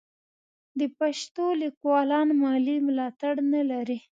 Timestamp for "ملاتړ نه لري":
2.87-3.97